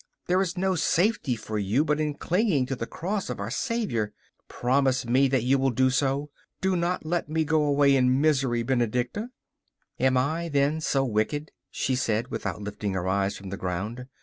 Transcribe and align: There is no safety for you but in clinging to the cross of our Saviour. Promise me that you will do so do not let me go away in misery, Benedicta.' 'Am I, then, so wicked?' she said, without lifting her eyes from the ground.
There 0.25 0.41
is 0.41 0.57
no 0.57 0.73
safety 0.73 1.35
for 1.35 1.59
you 1.59 1.85
but 1.85 1.99
in 1.99 2.15
clinging 2.15 2.65
to 2.65 2.75
the 2.75 2.87
cross 2.87 3.29
of 3.29 3.39
our 3.39 3.51
Saviour. 3.51 4.13
Promise 4.47 5.05
me 5.05 5.27
that 5.27 5.43
you 5.43 5.59
will 5.59 5.69
do 5.69 5.91
so 5.91 6.31
do 6.59 6.75
not 6.75 7.05
let 7.05 7.29
me 7.29 7.43
go 7.43 7.61
away 7.63 7.95
in 7.95 8.19
misery, 8.19 8.63
Benedicta.' 8.63 9.29
'Am 9.99 10.17
I, 10.17 10.49
then, 10.49 10.81
so 10.81 11.05
wicked?' 11.05 11.51
she 11.69 11.93
said, 11.93 12.29
without 12.29 12.63
lifting 12.63 12.93
her 12.95 13.07
eyes 13.07 13.37
from 13.37 13.51
the 13.51 13.57
ground. 13.57 14.07